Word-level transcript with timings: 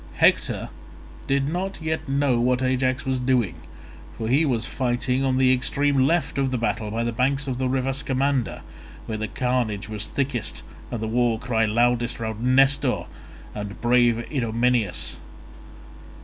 Hector 0.15 0.69
did 1.27 1.47
not 1.47 1.79
yet 1.79 2.09
know 2.09 2.39
what 2.39 2.63
Ajax 2.63 3.05
was 3.05 3.19
doing, 3.19 3.53
for 4.17 4.27
he 4.29 4.45
was 4.45 4.65
fighting 4.65 5.23
on 5.23 5.37
the 5.37 5.53
extreme 5.53 6.07
left 6.07 6.39
of 6.39 6.49
the 6.49 6.57
battle 6.57 6.89
by 6.89 7.03
the 7.03 7.11
banks 7.11 7.45
of 7.45 7.59
the 7.59 7.69
river 7.69 7.93
Scamander, 7.93 8.63
where 9.05 9.19
the 9.19 9.27
carnage 9.27 9.87
was 9.89 10.07
thickest 10.07 10.63
and 10.89 11.01
the 11.01 11.07
war 11.07 11.37
cry 11.37 11.65
loudest 11.65 12.19
round 12.19 12.41
Nestor 12.41 13.03
and 13.53 13.79
brave 13.79 14.25
Idomeneus. 14.31 15.17